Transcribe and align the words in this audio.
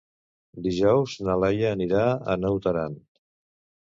Dijous 0.67 1.11
na 1.27 1.35
Laia 1.41 1.67
anirà 1.73 2.05
a 2.13 2.37
Naut 2.45 2.65
Aran. 2.73 2.97